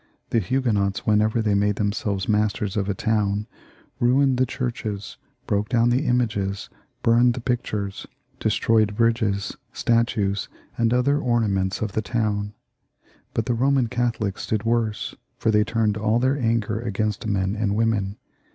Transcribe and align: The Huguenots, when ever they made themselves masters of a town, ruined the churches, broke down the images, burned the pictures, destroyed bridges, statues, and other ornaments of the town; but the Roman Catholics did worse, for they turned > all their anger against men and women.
The 0.31 0.39
Huguenots, 0.39 1.05
when 1.05 1.21
ever 1.21 1.43
they 1.43 1.53
made 1.53 1.75
themselves 1.75 2.27
masters 2.27 2.75
of 2.75 2.89
a 2.89 2.95
town, 2.95 3.45
ruined 3.99 4.37
the 4.39 4.47
churches, 4.47 5.17
broke 5.45 5.69
down 5.69 5.91
the 5.91 6.07
images, 6.07 6.71
burned 7.03 7.35
the 7.35 7.39
pictures, 7.39 8.07
destroyed 8.39 8.95
bridges, 8.95 9.55
statues, 9.73 10.49
and 10.75 10.91
other 10.91 11.19
ornaments 11.19 11.81
of 11.83 11.91
the 11.91 12.01
town; 12.01 12.55
but 13.35 13.45
the 13.45 13.53
Roman 13.53 13.85
Catholics 13.85 14.47
did 14.47 14.63
worse, 14.63 15.13
for 15.37 15.51
they 15.51 15.63
turned 15.63 15.97
> 15.97 15.97
all 15.97 16.17
their 16.17 16.35
anger 16.35 16.79
against 16.79 17.27
men 17.27 17.55
and 17.55 17.75
women. 17.75 18.17